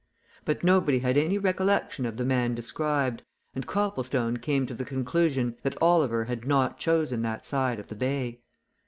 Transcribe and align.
But 0.45 0.63
nobody 0.63 0.97
had 0.97 1.15
any 1.15 1.37
recollection 1.37 2.07
of 2.07 2.17
the 2.17 2.25
man 2.25 2.55
described, 2.55 3.21
and 3.53 3.67
Copplestone 3.67 4.37
came 4.37 4.65
to 4.65 4.73
the 4.73 4.83
conclusion 4.83 5.57
that 5.61 5.79
Oliver 5.79 6.25
had 6.25 6.43
not 6.43 6.79
chosen 6.79 7.21
that 7.21 7.45
side 7.45 7.77
of 7.79 7.85
the 7.85 7.95
bay. 7.95 8.41